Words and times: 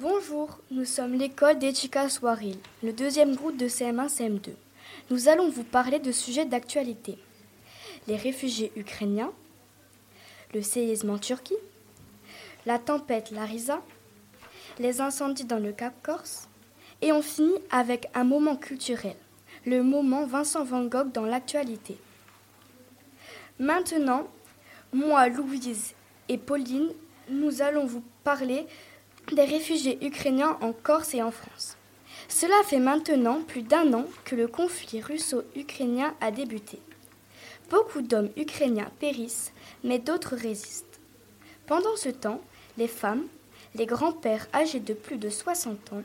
Bonjour, 0.00 0.58
nous 0.70 0.86
sommes 0.86 1.12
l'école 1.12 1.58
d'Echika 1.58 2.08
Swaril, 2.08 2.56
le 2.82 2.90
deuxième 2.90 3.36
groupe 3.36 3.58
de 3.58 3.68
CM1-CM2. 3.68 4.52
Nous 5.10 5.28
allons 5.28 5.50
vous 5.50 5.62
parler 5.62 5.98
de 5.98 6.10
sujets 6.10 6.46
d'actualité. 6.46 7.18
Les 8.08 8.16
réfugiés 8.16 8.72
ukrainiens, 8.76 9.30
le 10.54 10.62
séisme 10.62 11.10
en 11.10 11.18
Turquie, 11.18 11.58
la 12.64 12.78
tempête 12.78 13.30
Larisa, 13.30 13.82
les 14.78 15.02
incendies 15.02 15.44
dans 15.44 15.58
le 15.58 15.72
Cap 15.72 15.92
Corse, 16.02 16.48
et 17.02 17.12
on 17.12 17.20
finit 17.20 17.60
avec 17.70 18.08
un 18.14 18.24
moment 18.24 18.56
culturel, 18.56 19.16
le 19.66 19.82
moment 19.82 20.24
Vincent 20.24 20.64
Van 20.64 20.86
Gogh 20.86 21.12
dans 21.12 21.26
l'actualité. 21.26 21.98
Maintenant, 23.58 24.26
moi, 24.94 25.28
Louise 25.28 25.92
et 26.30 26.38
Pauline, 26.38 26.88
nous 27.28 27.60
allons 27.60 27.84
vous 27.84 28.02
parler 28.24 28.66
des 29.32 29.44
réfugiés 29.44 29.98
ukrainiens 30.04 30.58
en 30.60 30.72
Corse 30.72 31.14
et 31.14 31.22
en 31.22 31.30
France. 31.30 31.76
Cela 32.28 32.62
fait 32.64 32.78
maintenant 32.78 33.40
plus 33.42 33.62
d'un 33.62 33.92
an 33.92 34.04
que 34.24 34.34
le 34.34 34.46
conflit 34.46 35.00
russo-ukrainien 35.00 36.14
a 36.20 36.30
débuté. 36.30 36.78
Beaucoup 37.70 38.02
d'hommes 38.02 38.30
ukrainiens 38.36 38.90
périssent, 38.98 39.52
mais 39.84 39.98
d'autres 39.98 40.36
résistent. 40.36 41.00
Pendant 41.66 41.96
ce 41.96 42.08
temps, 42.08 42.40
les 42.78 42.88
femmes, 42.88 43.26
les 43.74 43.86
grands-pères 43.86 44.48
âgés 44.52 44.80
de 44.80 44.94
plus 44.94 45.16
de 45.16 45.28
60 45.28 45.92
ans 45.92 46.02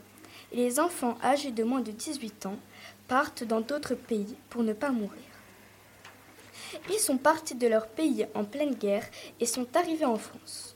et 0.52 0.58
les 0.58 0.80
enfants 0.80 1.18
âgés 1.24 1.52
de 1.52 1.64
moins 1.64 1.82
de 1.82 1.92
18 1.92 2.46
ans 2.46 2.60
partent 3.08 3.44
dans 3.44 3.62
d'autres 3.62 3.96
pays 3.96 4.36
pour 4.50 4.64
ne 4.64 4.74
pas 4.74 4.92
mourir. 4.92 5.22
Ils 6.90 7.00
sont 7.00 7.18
partis 7.18 7.56
de 7.56 7.68
leur 7.68 7.88
pays 7.88 8.28
en 8.34 8.44
pleine 8.44 8.76
guerre 8.76 9.08
et 9.40 9.46
sont 9.46 9.68
arrivés 9.76 10.06
en 10.06 10.18
France. 10.18 10.76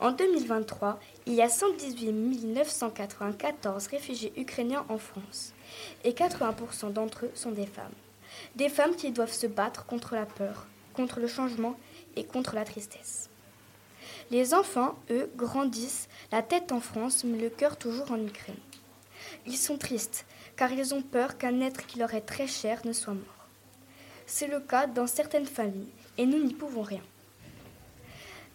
En 0.00 0.12
2023, 0.12 0.98
il 1.26 1.32
y 1.32 1.40
a 1.40 1.48
118 1.48 2.12
994 2.12 3.86
réfugiés 3.86 4.32
ukrainiens 4.36 4.84
en 4.90 4.98
France 4.98 5.54
et 6.04 6.12
80% 6.12 6.92
d'entre 6.92 7.24
eux 7.24 7.30
sont 7.34 7.50
des 7.50 7.66
femmes. 7.66 7.94
Des 8.56 8.68
femmes 8.68 8.94
qui 8.94 9.10
doivent 9.10 9.32
se 9.32 9.46
battre 9.46 9.86
contre 9.86 10.14
la 10.14 10.26
peur, 10.26 10.66
contre 10.92 11.20
le 11.20 11.26
changement 11.26 11.76
et 12.16 12.24
contre 12.24 12.54
la 12.54 12.64
tristesse. 12.64 13.30
Les 14.30 14.52
enfants, 14.52 14.98
eux, 15.10 15.30
grandissent, 15.36 16.08
la 16.30 16.42
tête 16.42 16.72
en 16.72 16.80
France 16.80 17.24
mais 17.24 17.38
le 17.38 17.48
cœur 17.48 17.78
toujours 17.78 18.12
en 18.12 18.22
Ukraine. 18.22 18.56
Ils 19.46 19.56
sont 19.56 19.78
tristes 19.78 20.26
car 20.56 20.72
ils 20.72 20.94
ont 20.94 21.02
peur 21.02 21.38
qu'un 21.38 21.60
être 21.60 21.86
qui 21.86 21.98
leur 21.98 22.12
est 22.12 22.20
très 22.20 22.46
cher 22.46 22.82
ne 22.84 22.92
soit 22.92 23.14
mort. 23.14 23.48
C'est 24.26 24.46
le 24.46 24.60
cas 24.60 24.86
dans 24.86 25.06
certaines 25.06 25.46
familles 25.46 25.92
et 26.18 26.26
nous 26.26 26.42
n'y 26.42 26.54
pouvons 26.54 26.82
rien. 26.82 27.02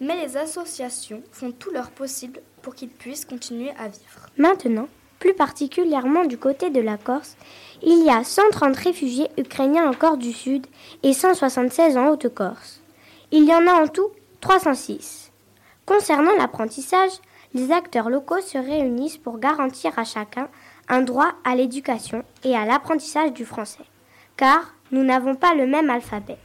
Mais 0.01 0.25
les 0.25 0.37
associations 0.37 1.21
font 1.31 1.51
tout 1.51 1.71
leur 1.71 1.91
possible 1.91 2.41
pour 2.61 2.75
qu'ils 2.75 2.89
puissent 2.89 3.25
continuer 3.25 3.71
à 3.71 3.87
vivre. 3.87 4.27
Maintenant, 4.37 4.87
plus 5.19 5.33
particulièrement 5.33 6.25
du 6.25 6.37
côté 6.37 6.69
de 6.69 6.79
la 6.79 6.97
Corse, 6.97 7.35
il 7.83 8.05
y 8.05 8.09
a 8.09 8.23
130 8.23 8.75
réfugiés 8.75 9.29
ukrainiens 9.37 9.89
en 9.89 9.93
Corse 9.93 10.17
du 10.17 10.31
Sud 10.31 10.65
et 11.03 11.13
176 11.13 11.97
en 11.97 12.07
Haute-Corse. 12.07 12.81
Il 13.31 13.45
y 13.45 13.53
en 13.53 13.67
a 13.67 13.73
en 13.73 13.87
tout 13.87 14.09
306. 14.41 15.31
Concernant 15.85 16.35
l'apprentissage, 16.37 17.11
les 17.53 17.71
acteurs 17.71 18.09
locaux 18.09 18.41
se 18.41 18.57
réunissent 18.57 19.17
pour 19.17 19.39
garantir 19.39 19.97
à 19.97 20.03
chacun 20.03 20.49
un 20.87 21.01
droit 21.01 21.33
à 21.43 21.55
l'éducation 21.55 22.23
et 22.43 22.55
à 22.55 22.65
l'apprentissage 22.65 23.33
du 23.33 23.45
français, 23.45 23.85
car 24.37 24.73
nous 24.91 25.03
n'avons 25.03 25.35
pas 25.35 25.53
le 25.53 25.67
même 25.67 25.89
alphabet. 25.89 26.37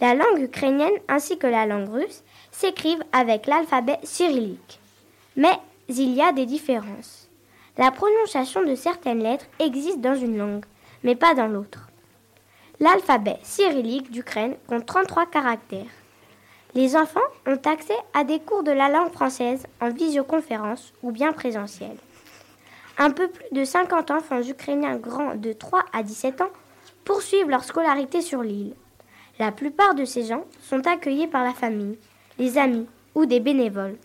La 0.00 0.14
langue 0.14 0.40
ukrainienne 0.40 0.98
ainsi 1.08 1.38
que 1.38 1.46
la 1.46 1.64
langue 1.64 1.88
russe 1.88 2.22
s'écrivent 2.58 3.04
avec 3.12 3.46
l'alphabet 3.46 3.98
cyrillique. 4.02 4.80
Mais 5.36 5.58
il 5.88 6.14
y 6.14 6.22
a 6.22 6.32
des 6.32 6.46
différences. 6.46 7.28
La 7.76 7.90
prononciation 7.90 8.64
de 8.64 8.74
certaines 8.74 9.22
lettres 9.22 9.44
existe 9.58 10.00
dans 10.00 10.14
une 10.14 10.38
langue, 10.38 10.64
mais 11.04 11.16
pas 11.16 11.34
dans 11.34 11.48
l'autre. 11.48 11.90
L'alphabet 12.80 13.38
cyrillique 13.42 14.10
d'Ukraine 14.10 14.56
compte 14.66 14.86
33 14.86 15.26
caractères. 15.26 15.84
Les 16.74 16.96
enfants 16.96 17.20
ont 17.46 17.60
accès 17.66 17.96
à 18.14 18.24
des 18.24 18.40
cours 18.40 18.62
de 18.62 18.70
la 18.70 18.88
langue 18.88 19.12
française 19.12 19.66
en 19.82 19.90
visioconférence 19.90 20.94
ou 21.02 21.12
bien 21.12 21.32
présentiel. 21.34 21.96
Un 22.96 23.10
peu 23.10 23.28
plus 23.28 23.44
de 23.52 23.64
50 23.64 24.10
enfants 24.10 24.40
ukrainiens 24.40 24.96
grands 24.96 25.34
de 25.34 25.52
3 25.52 25.84
à 25.92 26.02
17 26.02 26.40
ans 26.40 26.50
poursuivent 27.04 27.50
leur 27.50 27.64
scolarité 27.64 28.22
sur 28.22 28.42
l'île. 28.42 28.74
La 29.38 29.52
plupart 29.52 29.94
de 29.94 30.06
ces 30.06 30.24
gens 30.24 30.44
sont 30.62 30.86
accueillis 30.86 31.26
par 31.26 31.44
la 31.44 31.52
famille, 31.52 31.98
les 32.38 32.58
amis 32.58 32.86
ou 33.14 33.26
des 33.26 33.40
bénévoles. 33.40 33.96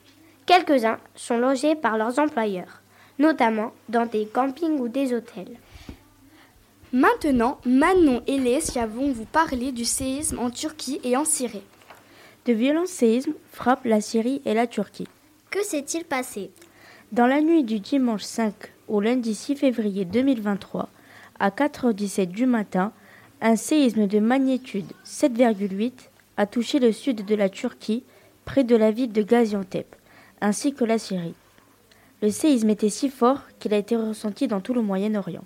Quelques-uns 0.45 0.99
sont 1.15 1.37
logés 1.37 1.75
par 1.75 1.97
leurs 1.97 2.19
employeurs, 2.19 2.81
notamment 3.19 3.71
dans 3.89 4.05
des 4.05 4.25
campings 4.25 4.79
ou 4.79 4.87
des 4.87 5.13
hôtels. 5.13 5.57
Maintenant, 6.93 7.57
Manon 7.65 8.21
et 8.27 8.37
Lesia 8.37 8.85
vont 8.85 9.11
vous 9.11 9.25
parler 9.25 9.71
du 9.71 9.85
séisme 9.85 10.39
en 10.39 10.49
Turquie 10.49 10.99
et 11.03 11.15
en 11.15 11.23
Syrie. 11.23 11.63
De 12.45 12.53
violents 12.53 12.85
séismes 12.85 13.33
frappent 13.51 13.85
la 13.85 14.01
Syrie 14.01 14.41
et 14.45 14.53
la 14.53 14.67
Turquie. 14.67 15.07
Que 15.51 15.63
s'est-il 15.63 16.03
passé 16.03 16.51
Dans 17.11 17.27
la 17.27 17.41
nuit 17.41 17.63
du 17.63 17.79
dimanche 17.79 18.23
5 18.23 18.53
au 18.87 18.99
lundi 18.99 19.35
6 19.35 19.55
février 19.55 20.05
2023, 20.05 20.89
à 21.39 21.49
4h17 21.49 22.27
du 22.27 22.45
matin, 22.45 22.91
un 23.41 23.55
séisme 23.55 24.07
de 24.07 24.19
magnitude 24.19 24.91
7,8 25.05 25.91
a 26.37 26.45
touché 26.45 26.79
le 26.79 26.91
sud 26.91 27.23
de 27.23 27.35
la 27.35 27.49
Turquie, 27.49 28.03
près 28.45 28.63
de 28.63 28.75
la 28.75 28.91
ville 28.91 29.11
de 29.11 29.21
Gaziantep, 29.21 29.95
ainsi 30.41 30.73
que 30.73 30.83
la 30.83 30.97
Syrie. 30.97 31.35
Le 32.21 32.29
séisme 32.29 32.69
était 32.69 32.89
si 32.89 33.09
fort 33.09 33.41
qu'il 33.59 33.73
a 33.73 33.77
été 33.77 33.95
ressenti 33.95 34.47
dans 34.47 34.61
tout 34.61 34.73
le 34.73 34.81
Moyen-Orient. 34.81 35.43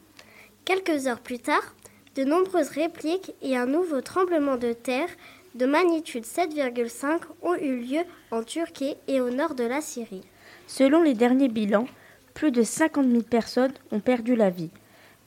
Quelques 0.65 1.07
heures 1.07 1.19
plus 1.19 1.39
tard, 1.39 1.75
de 2.15 2.23
nombreuses 2.23 2.69
répliques 2.69 3.33
et 3.41 3.55
un 3.55 3.65
nouveau 3.65 4.01
tremblement 4.01 4.57
de 4.57 4.73
terre 4.73 5.09
de 5.55 5.65
magnitude 5.65 6.25
7,5 6.25 7.21
ont 7.41 7.55
eu 7.55 7.77
lieu 7.77 8.01
en 8.31 8.43
Turquie 8.43 8.95
et 9.07 9.21
au 9.21 9.29
nord 9.29 9.55
de 9.55 9.63
la 9.63 9.79
Syrie. 9.79 10.23
Selon 10.67 11.01
les 11.01 11.13
derniers 11.13 11.47
bilans, 11.47 11.87
plus 12.33 12.51
de 12.51 12.63
50 12.63 13.09
000 13.09 13.21
personnes 13.23 13.73
ont 13.91 14.01
perdu 14.01 14.35
la 14.35 14.49
vie, 14.49 14.71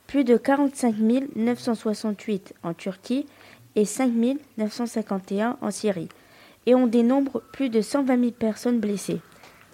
plus 0.07 0.25
de 0.25 0.37
45 0.37 0.97
968 1.35 2.55
en 2.63 2.75
Turquie 2.75 3.27
et 3.75 3.85
5 3.87 4.13
951 4.59 5.57
en 5.61 5.71
Syrie, 5.71 6.09
et 6.69 6.75
on 6.75 6.87
dénombre 6.87 7.41
plus 7.51 7.71
de 7.71 7.81
120 7.81 8.21
000 8.21 8.33
personnes 8.33 8.79
blessées. 8.79 9.21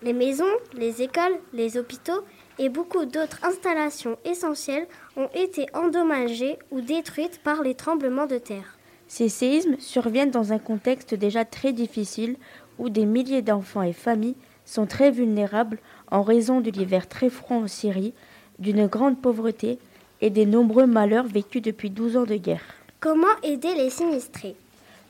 Les 0.04 0.12
maisons, 0.12 0.44
les 0.74 1.02
écoles, 1.02 1.40
les 1.52 1.76
hôpitaux 1.76 2.22
et 2.60 2.68
beaucoup 2.68 3.04
d'autres 3.04 3.40
installations 3.42 4.16
essentielles 4.24 4.86
ont 5.16 5.28
été 5.34 5.66
endommagées 5.74 6.56
ou 6.70 6.80
détruites 6.80 7.40
par 7.42 7.62
les 7.62 7.74
tremblements 7.74 8.28
de 8.28 8.38
terre. 8.38 8.78
Ces 9.08 9.28
séismes 9.28 9.74
surviennent 9.80 10.30
dans 10.30 10.52
un 10.52 10.60
contexte 10.60 11.16
déjà 11.16 11.44
très 11.44 11.72
difficile 11.72 12.36
où 12.78 12.88
des 12.90 13.06
milliers 13.06 13.42
d'enfants 13.42 13.82
et 13.82 13.92
familles 13.92 14.36
sont 14.64 14.86
très 14.86 15.10
vulnérables 15.10 15.80
en 16.12 16.22
raison 16.22 16.60
de 16.60 16.70
l'hiver 16.70 17.08
très 17.08 17.28
froid 17.28 17.56
en 17.56 17.66
Syrie, 17.66 18.14
d'une 18.60 18.86
grande 18.86 19.20
pauvreté 19.20 19.80
et 20.20 20.30
des 20.30 20.46
nombreux 20.46 20.86
malheurs 20.86 21.26
vécus 21.26 21.60
depuis 21.60 21.90
12 21.90 22.18
ans 22.18 22.24
de 22.24 22.36
guerre. 22.36 22.62
Comment 23.00 23.26
aider 23.42 23.74
les 23.74 23.90
sinistrés? 23.90 24.54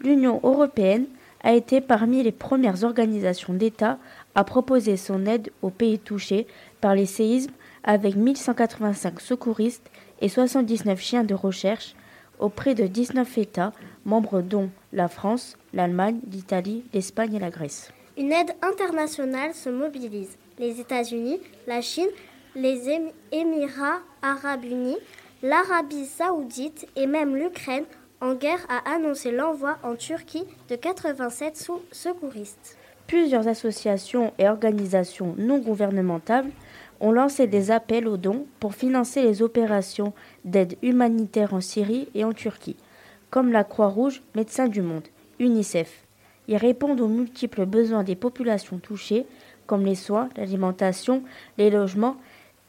L'Union 0.01 0.41
européenne 0.43 1.05
a 1.45 1.53
été 1.53 1.81
parmi 1.81 2.23
les 2.23 2.33
premières 2.33 2.83
organisations 2.83 3.53
d'État 3.53 3.99
à 4.35 4.43
proposer 4.43 4.97
son 4.97 5.27
aide 5.27 5.53
aux 5.63 5.71
pays 5.71 5.99
touchés 5.99 6.47
par 6.81 6.95
les 6.95 7.07
séismes 7.07 7.53
avec 7.85 8.17
1185 8.17 9.21
secouristes 9.21 9.91
et 10.21 10.29
79 10.29 10.99
chiens 11.01 11.23
de 11.23 11.35
recherche 11.35 11.95
auprès 12.39 12.75
de 12.75 12.87
19 12.87 13.39
États, 13.39 13.73
membres 14.05 14.41
dont 14.41 14.71
la 14.93 15.09
France, 15.09 15.57
l'Allemagne, 15.73 16.19
l'Italie, 16.33 16.83
l'Espagne 16.93 17.35
et 17.35 17.39
la 17.39 17.51
Grèce. 17.51 17.93
Une 18.17 18.33
aide 18.33 18.53
internationale 18.63 19.55
se 19.55 19.69
mobilise. 19.69 20.37
Les 20.59 20.81
États-Unis, 20.81 21.41
la 21.67 21.83
Chine, 21.83 22.09
les 22.57 22.89
Émirats 23.33 24.01
arabes 24.23 24.65
unis, 24.65 24.99
l'Arabie 25.43 26.07
saoudite 26.07 26.87
et 26.97 27.07
même 27.07 27.37
l'Ukraine 27.37 27.85
en 28.21 28.35
guerre 28.35 28.65
a 28.69 28.95
annoncé 28.95 29.31
l'envoi 29.31 29.79
en 29.83 29.97
Turquie 29.97 30.45
de 30.69 30.77
87 30.77 31.57
sous 31.57 31.81
secouristes. 31.93 32.77
Plusieurs 33.07 33.49
associations 33.49 34.33
et 34.39 34.49
organisations 34.49 35.35
non 35.37 35.59
gouvernementales 35.59 36.51
ont 37.01 37.13
lancé 37.13 37.47
des 37.47 37.71
appels 37.71 38.09
aux 38.09 38.17
dons 38.17 38.47
pour 38.61 38.75
financer 38.75 39.23
les 39.23 39.43
opérations 39.43 40.15
d'aide 40.45 40.77
humanitaire 40.83 41.53
en 41.53 41.61
Syrie 41.61 42.09
et 42.15 42.25
en 42.25 42.33
Turquie, 42.33 42.77
comme 43.31 43.53
la 43.53 43.65
Croix-Rouge, 43.65 44.23
Médecins 44.35 44.69
du 44.69 44.81
Monde, 44.81 45.07
UNICEF. 45.39 46.05
Ils 46.49 46.57
répondent 46.57 47.01
aux 47.01 47.09
multiples 47.09 47.67
besoins 47.67 48.05
des 48.05 48.17
populations 48.17 48.79
touchées, 48.79 49.27
comme 49.67 49.85
les 49.85 49.95
soins, 49.95 50.29
l'alimentation, 50.37 51.23
les 51.59 51.71
logements 51.71 52.17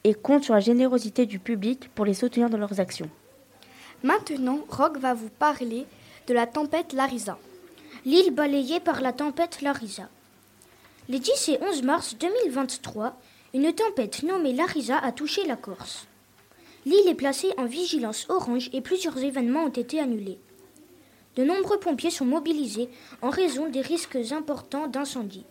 et 0.04 0.14
compte 0.14 0.44
sur 0.44 0.54
la 0.54 0.60
générosité 0.60 1.26
du 1.26 1.38
public 1.38 1.90
pour 1.94 2.04
les 2.04 2.14
soutenir 2.14 2.50
dans 2.50 2.58
leurs 2.58 2.80
actions. 2.80 3.10
Maintenant, 4.06 4.60
Rock 4.68 4.98
va 4.98 5.14
vous 5.14 5.30
parler 5.30 5.84
de 6.28 6.32
la 6.32 6.46
tempête 6.46 6.92
Larisa. 6.92 7.38
L'île 8.04 8.30
balayée 8.30 8.78
par 8.78 9.00
la 9.00 9.12
tempête 9.12 9.62
Larisa. 9.62 10.08
Les 11.08 11.18
10 11.18 11.48
et 11.48 11.58
11 11.60 11.82
mars 11.82 12.16
2023, 12.16 13.18
Une 13.52 13.72
tempête 13.72 14.22
nommée 14.22 14.52
Larisa 14.52 14.96
a 14.96 15.10
touché 15.10 15.44
la 15.44 15.56
Corse. 15.56 16.06
L'île 16.84 17.08
est 17.08 17.16
placée 17.16 17.52
en 17.58 17.64
vigilance 17.64 18.26
orange 18.28 18.70
et 18.72 18.80
plusieurs 18.80 19.18
événements 19.18 19.64
ont 19.64 19.70
été 19.70 19.98
annulés. 19.98 20.38
De 21.34 21.42
nombreux 21.42 21.80
pompiers 21.80 22.10
sont 22.10 22.26
mobilisés 22.26 22.88
en 23.22 23.30
raison 23.30 23.68
des 23.68 23.80
risques 23.80 24.18
importants 24.30 24.86
d'incendie. 24.86 25.46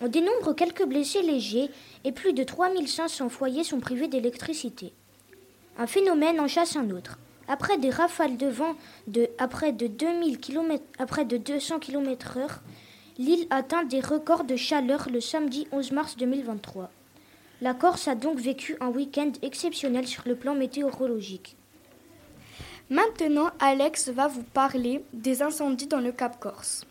On 0.00 0.06
dénombre 0.06 0.54
quelques 0.54 0.86
blessés 0.86 1.22
légers 1.22 1.70
et 2.04 2.12
plus 2.12 2.34
de 2.34 2.44
3500 2.44 3.30
foyers 3.30 3.64
sont 3.64 3.80
privés 3.80 4.06
d'électricité. 4.06 4.92
Un 5.76 5.88
phénomène 5.88 6.38
en 6.38 6.46
chasse 6.46 6.76
un 6.76 6.88
autre. 6.90 7.18
Après 7.48 7.78
des 7.78 7.90
rafales 7.90 8.36
de 8.36 8.46
vent 8.46 8.74
de 9.06 9.28
à 9.38 9.48
près 9.48 9.72
de, 9.72 9.86
2000 9.86 10.38
km, 10.38 10.82
à 10.98 11.06
près 11.06 11.24
de 11.24 11.36
200 11.36 11.78
km/h, 11.78 12.60
l'île 13.18 13.46
atteint 13.50 13.84
des 13.84 14.00
records 14.00 14.44
de 14.44 14.56
chaleur 14.56 15.08
le 15.10 15.20
samedi 15.20 15.66
11 15.72 15.92
mars 15.92 16.16
2023. 16.16 16.90
La 17.60 17.74
Corse 17.74 18.08
a 18.08 18.14
donc 18.14 18.38
vécu 18.38 18.76
un 18.80 18.88
week-end 18.88 19.32
exceptionnel 19.42 20.06
sur 20.06 20.22
le 20.26 20.36
plan 20.36 20.54
météorologique. 20.54 21.56
Maintenant, 22.90 23.50
Alex 23.60 24.10
va 24.10 24.28
vous 24.28 24.42
parler 24.42 25.04
des 25.12 25.42
incendies 25.42 25.86
dans 25.86 26.00
le 26.00 26.12
Cap 26.12 26.38
Corse. 26.40 26.84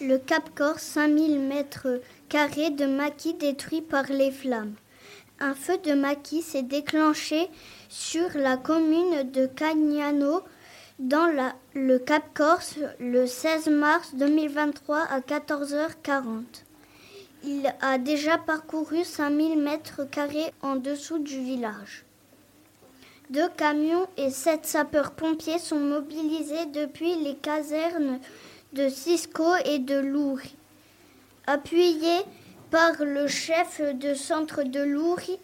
Le 0.00 0.18
Cap 0.18 0.50
Corse, 0.54 0.82
5000 0.82 1.40
mètres 1.40 2.00
carrés 2.28 2.70
de 2.70 2.86
maquis 2.86 3.34
détruits 3.34 3.82
par 3.82 4.04
les 4.04 4.30
flammes. 4.30 4.74
Un 5.44 5.56
feu 5.56 5.76
de 5.78 5.92
maquis 5.92 6.40
s'est 6.40 6.62
déclenché 6.62 7.48
sur 7.88 8.28
la 8.36 8.56
commune 8.56 9.28
de 9.32 9.46
Cagnano 9.46 10.40
dans 11.00 11.26
le 11.74 11.98
Cap 11.98 12.22
Corse 12.32 12.76
le 13.00 13.26
16 13.26 13.66
mars 13.70 14.14
2023 14.14 15.00
à 15.00 15.18
14h40. 15.18 16.44
Il 17.42 17.74
a 17.80 17.98
déjà 17.98 18.38
parcouru 18.38 19.02
5000 19.02 19.58
mètres 19.58 20.04
carrés 20.08 20.52
en 20.62 20.76
dessous 20.76 21.18
du 21.18 21.40
village. 21.42 22.04
Deux 23.30 23.48
camions 23.56 24.06
et 24.16 24.30
sept 24.30 24.64
sapeurs-pompiers 24.64 25.58
sont 25.58 25.80
mobilisés 25.80 26.66
depuis 26.72 27.16
les 27.16 27.34
casernes 27.34 28.20
de 28.74 28.88
Cisco 28.88 29.56
et 29.64 29.80
de 29.80 29.98
Loury. 29.98 30.54
Appuyés 31.48 32.22
par 32.72 33.04
le 33.04 33.28
chef 33.28 33.82
de 33.82 34.14
centre 34.14 34.62
de 34.62 34.80
Loury, 34.80 35.38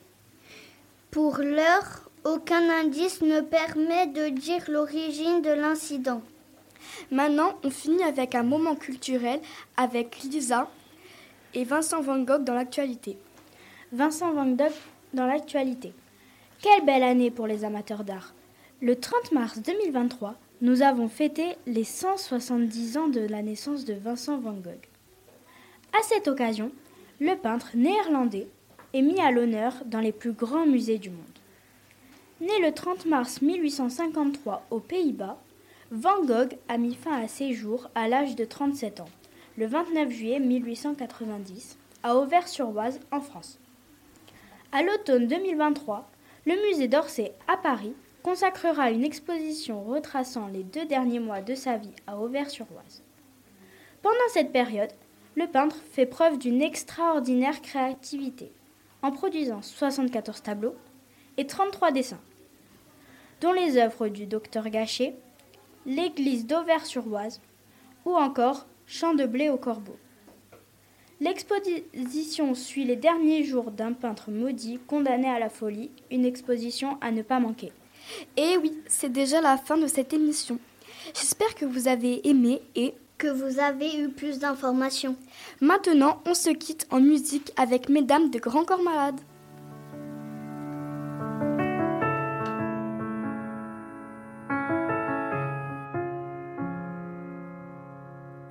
pour 1.11 1.37
l'heure, 1.37 2.11
aucun 2.25 2.71
indice 2.71 3.21
ne 3.21 3.43
permet 3.43 4.07
de 4.07 4.31
dire 4.31 4.65
l'origine 4.69 5.43
de 5.43 5.51
l'incident. 5.51 6.23
Maintenant, 7.11 7.53
on 7.63 7.69
finit 7.69 8.03
avec 8.03 8.35
un 8.35 8.45
moment 8.45 8.77
culturel 8.77 9.41
avec 9.77 10.21
Lisa 10.21 10.71
et 11.53 11.65
Vincent 11.65 12.01
Van 12.01 12.19
Gogh 12.19 12.45
dans 12.45 12.55
l'actualité. 12.55 13.19
Vincent 13.93 14.33
Van 14.33 14.47
Gogh 14.47 14.73
dans 15.13 15.27
l'actualité. 15.27 15.93
Quelle 16.63 16.87
belle 16.87 17.03
année 17.03 17.31
pour 17.31 17.47
les 17.47 17.63
amateurs 17.63 18.05
d'art. 18.05 18.33
Le 18.81 18.97
30 18.97 19.33
mars 19.33 19.59
2023, 19.59 20.35
nous 20.63 20.81
avons 20.81 21.11
fêté 21.11 21.57
les 21.67 21.85
170 21.85 22.97
ans 22.97 23.09
de 23.09 23.21
la 23.21 23.43
naissance 23.43 23.85
de 23.85 23.93
Vincent 23.93 24.39
Van 24.39 24.55
Gogh. 24.55 24.89
À 25.93 26.03
cette 26.03 26.27
occasion, 26.27 26.73
le 27.21 27.35
peintre 27.35 27.71
néerlandais 27.75 28.47
est 28.95 29.03
mis 29.03 29.21
à 29.21 29.33
l'honneur 29.33 29.75
dans 29.87 30.01
les 30.01 30.13
plus 30.13 30.33
grands 30.33 30.67
musées 30.67 30.99
du 30.99 31.11
monde. 31.11 31.25
Né 32.41 32.61
le 32.63 32.73
30 32.73 33.07
mars 33.07 33.43
1853 33.43 34.65
aux 34.71 34.79
Pays-Bas, 34.79 35.37
Van 35.91 36.23
Gogh 36.25 36.57
a 36.69 36.79
mis 36.79 36.95
fin 36.95 37.21
à 37.21 37.27
ses 37.27 37.55
jours 37.55 37.91
à 37.97 38.09
l'âge 38.09 38.37
de 38.37 38.45
37 38.45 39.01
ans, 39.01 39.09
le 39.57 39.67
29 39.67 40.11
juillet 40.11 40.39
1890, 40.39 41.77
à 42.05 42.15
Auvers-sur-Oise, 42.15 43.01
en 43.11 43.21
France. 43.21 43.59
À 44.71 44.83
l'automne 44.83 45.27
2023, 45.27 46.09
le 46.47 46.55
musée 46.69 46.87
d'Orsay 46.87 47.33
à 47.49 47.57
Paris 47.57 47.95
consacrera 48.23 48.93
une 48.93 49.05
exposition 49.05 49.83
retraçant 49.83 50.47
les 50.47 50.63
deux 50.63 50.85
derniers 50.85 51.21
mois 51.21 51.41
de 51.41 51.55
sa 51.57 51.79
vie 51.79 51.95
à 52.07 52.19
Auvers-sur-Oise. 52.19 53.03
Pendant 54.03 54.17
cette 54.33 54.53
période, 54.53 54.93
le 55.39 55.47
peintre 55.47 55.77
fait 55.93 56.05
preuve 56.05 56.37
d'une 56.37 56.61
extraordinaire 56.61 57.63
créativité 57.63 58.51
en 59.03 59.13
produisant 59.13 59.63
74 59.63 60.43
tableaux 60.43 60.75
et 61.37 61.47
33 61.47 61.93
dessins, 61.93 62.21
dont 63.41 63.53
les 63.53 63.77
œuvres 63.77 64.09
du 64.09 64.27
docteur 64.27 64.69
Gachet, 64.69 65.15
l'église 65.87 66.45
d'Auvers-sur-Oise 66.45 67.41
ou 68.05 68.17
encore 68.17 68.67
Champ 68.91 69.15
de 69.15 69.27
blé 69.27 69.49
au 69.49 69.59
corbeau. 69.59 69.97
L'exposition 71.21 72.55
suit 72.55 72.85
les 72.85 72.97
derniers 72.97 73.45
jours 73.45 73.71
d'un 73.71 73.93
peintre 73.93 74.31
maudit 74.31 74.81
condamné 74.87 75.29
à 75.29 75.39
la 75.39 75.51
folie, 75.51 75.91
une 76.11 76.25
exposition 76.25 76.97
à 77.01 77.13
ne 77.13 77.23
pas 77.23 77.39
manquer. 77.39 77.71
Et 78.37 78.57
oui, 78.57 78.73
c'est 78.89 79.13
déjà 79.13 79.41
la 79.41 79.57
fin 79.57 79.77
de 79.77 79.87
cette 79.87 80.15
émission. 80.15 80.59
J'espère 81.15 81.55
que 81.55 81.67
vous 81.67 81.87
avez 81.87 82.27
aimé 82.27 82.63
et 82.75 82.95
que 83.19 83.27
vous 83.27 83.59
avez 83.59 83.99
eu 83.99 84.09
plus 84.09 84.39
d'informations. 84.39 85.17
Maintenant, 85.61 86.23
on 86.27 86.35
se 86.35 86.51
quitte 86.51 86.87
en 86.91 87.01
musique 87.01 87.53
avec 87.57 87.89
Mesdames 87.89 88.31
de 88.31 88.39
Grand 88.39 88.65
Corps 88.65 88.83
Malade. 88.83 89.21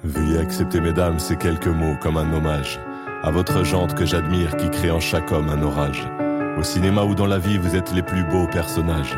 Veuillez 0.04 0.38
accepter, 0.38 0.80
mesdames, 0.80 1.20
ces 1.20 1.38
quelques 1.38 1.68
mots 1.68 1.96
comme 2.02 2.18
un 2.18 2.32
hommage 2.34 2.80
à 3.24 3.32
votre 3.32 3.64
jante 3.64 3.96
que 3.96 4.06
j'admire 4.06 4.56
qui 4.58 4.70
crée 4.70 4.92
en 4.92 5.00
chaque 5.00 5.32
homme 5.32 5.50
un 5.50 5.62
orage. 5.64 6.08
Au 6.58 6.64
cinéma 6.64 7.04
ou 7.04 7.16
dans 7.16 7.26
la 7.26 7.40
vie, 7.40 7.58
vous 7.58 7.76
êtes 7.76 7.94
les 7.94 8.04
plus 8.04 8.24
beaux 8.24 8.48
personnages. 8.48 9.18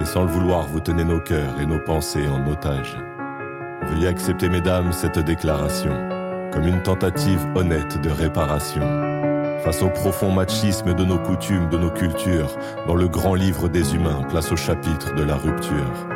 Et 0.00 0.04
sans 0.04 0.22
le 0.22 0.30
vouloir, 0.30 0.66
vous 0.66 0.80
tenez 0.80 1.04
nos 1.04 1.20
cœurs 1.20 1.60
et 1.60 1.66
nos 1.66 1.80
pensées 1.80 2.26
en 2.28 2.46
otage. 2.46 2.96
Veuillez 3.88 4.08
accepter, 4.08 4.48
mesdames, 4.48 4.92
cette 4.92 5.18
déclaration 5.18 5.92
comme 6.52 6.66
une 6.66 6.82
tentative 6.82 7.46
honnête 7.54 8.00
de 8.00 8.10
réparation. 8.10 8.82
Face 9.64 9.82
au 9.82 9.90
profond 9.90 10.32
machisme 10.32 10.94
de 10.94 11.04
nos 11.04 11.18
coutumes, 11.18 11.68
de 11.68 11.78
nos 11.78 11.90
cultures, 11.90 12.56
dans 12.86 12.94
le 12.94 13.08
grand 13.08 13.34
livre 13.34 13.68
des 13.68 13.94
humains, 13.94 14.22
place 14.28 14.50
au 14.52 14.56
chapitre 14.56 15.14
de 15.14 15.22
la 15.22 15.36
rupture. 15.36 16.08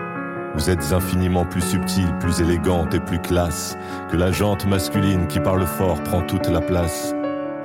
Vous 0.55 0.71
êtes 0.71 0.93
infiniment 0.93 1.45
plus 1.45 1.61
subtile, 1.61 2.13
plus 2.21 2.41
élégante 2.41 2.95
et 2.95 3.01
plus 3.01 3.21
classe 3.21 3.77
que 4.11 4.17
la 4.17 4.31
jante 4.31 4.67
masculine 4.67 5.27
qui 5.27 5.41
parle 5.41 5.67
fort 5.67 6.03
prend 6.05 6.23
toute 6.23 6.49
la 6.49 6.61
place. 6.61 7.15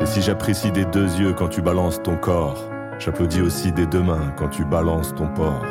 Et 0.01 0.05
si 0.05 0.21
j'apprécie 0.21 0.71
des 0.71 0.85
deux 0.85 1.07
yeux 1.15 1.33
quand 1.33 1.49
tu 1.49 1.61
balances 1.61 2.01
ton 2.01 2.17
corps, 2.17 2.69
j'applaudis 2.97 3.41
aussi 3.41 3.71
des 3.71 3.85
deux 3.85 4.01
mains 4.01 4.33
quand 4.37 4.49
tu 4.49 4.65
balances 4.65 5.13
ton 5.15 5.27
porc. 5.27 5.65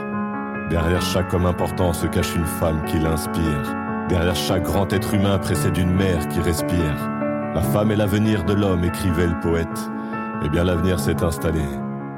Derrière 0.70 1.02
chaque 1.02 1.32
homme 1.34 1.46
important 1.46 1.92
se 1.92 2.06
cache 2.06 2.34
une 2.36 2.46
femme 2.46 2.84
qui 2.86 2.98
l'inspire. 2.98 3.87
Derrière 4.08 4.34
chaque 4.34 4.62
grand 4.62 4.90
être 4.90 5.12
humain 5.12 5.36
précède 5.36 5.76
une 5.76 5.94
mère 5.94 6.26
qui 6.28 6.40
respire. 6.40 6.96
La 7.54 7.60
femme 7.60 7.90
est 7.90 7.96
l'avenir 7.96 8.42
de 8.44 8.54
l'homme, 8.54 8.82
écrivait 8.82 9.26
le 9.26 9.38
poète. 9.40 9.90
Eh 10.42 10.48
bien 10.48 10.64
l'avenir 10.64 10.98
s'est 10.98 11.22
installé, 11.22 11.60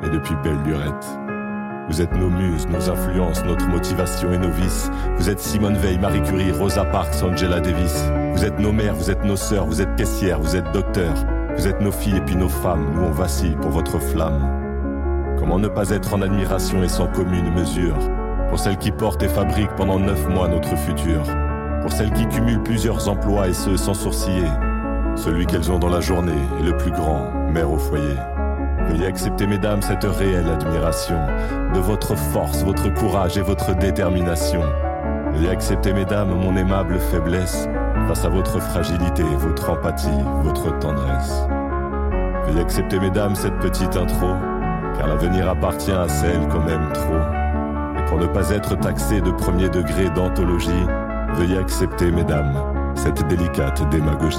et 0.04 0.08
depuis 0.08 0.36
belle 0.44 0.62
lurette. 0.64 1.18
Vous 1.88 2.00
êtes 2.00 2.14
nos 2.14 2.30
muses, 2.30 2.68
nos 2.68 2.88
influences, 2.88 3.44
notre 3.44 3.66
motivation 3.66 4.32
et 4.32 4.38
nos 4.38 4.52
vices. 4.52 4.88
Vous 5.16 5.28
êtes 5.28 5.40
Simone 5.40 5.74
Veil, 5.78 5.98
Marie 5.98 6.22
Curie, 6.22 6.52
Rosa 6.52 6.84
Parks, 6.84 7.24
Angela 7.24 7.58
Davis. 7.58 8.08
Vous 8.34 8.44
êtes 8.44 8.60
nos 8.60 8.70
mères, 8.70 8.94
vous 8.94 9.10
êtes 9.10 9.24
nos 9.24 9.34
sœurs, 9.34 9.66
vous 9.66 9.82
êtes 9.82 9.96
caissières, 9.96 10.38
vous 10.38 10.54
êtes 10.54 10.70
docteurs. 10.72 11.24
Vous 11.56 11.66
êtes 11.66 11.80
nos 11.80 11.90
filles 11.90 12.18
et 12.18 12.20
puis 12.20 12.36
nos 12.36 12.48
femmes, 12.48 12.86
nous 12.94 13.02
on 13.02 13.10
vacille 13.10 13.56
pour 13.56 13.72
votre 13.72 13.98
flamme. 13.98 15.36
Comment 15.40 15.58
ne 15.58 15.66
pas 15.66 15.90
être 15.90 16.14
en 16.14 16.22
admiration 16.22 16.84
et 16.84 16.88
sans 16.88 17.08
commune 17.08 17.52
mesure? 17.52 17.98
Pour 18.48 18.60
celles 18.60 18.78
qui 18.78 18.92
portent 18.92 19.24
et 19.24 19.28
fabriquent 19.28 19.74
pendant 19.76 19.98
neuf 19.98 20.28
mois 20.28 20.46
notre 20.46 20.76
futur 20.76 21.24
celles 21.90 22.12
qui 22.12 22.26
cumulent 22.26 22.62
plusieurs 22.62 23.08
emplois 23.08 23.48
et 23.48 23.52
ce 23.52 23.76
sans 23.76 23.94
sourciller. 23.94 24.48
Celui 25.16 25.46
qu'elles 25.46 25.70
ont 25.70 25.78
dans 25.78 25.88
la 25.88 26.00
journée 26.00 26.32
est 26.60 26.64
le 26.64 26.76
plus 26.76 26.90
grand, 26.90 27.30
mère 27.52 27.70
au 27.70 27.76
foyer. 27.76 28.16
Veuillez 28.88 29.06
accepter, 29.06 29.46
mesdames, 29.46 29.82
cette 29.82 30.04
réelle 30.04 30.48
admiration 30.48 31.18
de 31.74 31.80
votre 31.80 32.16
force, 32.16 32.62
votre 32.64 32.92
courage 32.94 33.36
et 33.36 33.42
votre 33.42 33.76
détermination. 33.76 34.62
Veuillez 35.32 35.50
accepter, 35.50 35.92
mesdames, 35.92 36.34
mon 36.34 36.56
aimable 36.56 36.98
faiblesse 36.98 37.68
face 38.08 38.24
à 38.24 38.28
votre 38.28 38.60
fragilité, 38.60 39.22
votre 39.38 39.70
empathie, 39.70 40.08
votre 40.42 40.76
tendresse. 40.78 41.46
Veuillez 42.46 42.62
accepter, 42.62 42.98
mesdames, 42.98 43.34
cette 43.34 43.58
petite 43.58 43.96
intro, 43.96 44.34
car 44.96 45.06
l'avenir 45.06 45.48
appartient 45.48 45.92
à 45.92 46.08
celle 46.08 46.48
qu'on 46.48 46.66
aime 46.66 46.92
trop. 46.92 47.20
Et 47.98 48.04
pour 48.08 48.18
ne 48.18 48.26
pas 48.26 48.50
être 48.50 48.76
taxé 48.76 49.20
de 49.20 49.30
premier 49.30 49.68
degré 49.68 50.08
d'anthologie, 50.10 50.86
Veuillez 51.36 51.58
accepter, 51.58 52.10
mesdames, 52.10 52.52
cette 52.94 53.26
délicate 53.28 53.88
démagogie. 53.90 54.38